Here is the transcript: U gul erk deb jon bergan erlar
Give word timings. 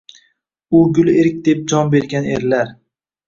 U 0.75 0.79
gul 0.95 1.09
erk 1.23 1.35
deb 1.45 1.59
jon 1.69 1.91
bergan 1.93 2.25
erlar 2.33 2.67